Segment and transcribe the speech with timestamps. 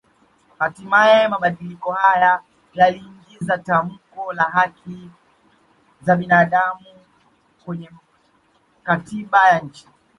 [0.59, 2.41] Hatimaye mabadiliko haya
[2.73, 5.09] yaliingiza tamko la haki
[6.01, 6.85] za binaadamu
[7.65, 7.89] kwenye
[8.83, 9.87] katiba ya nchi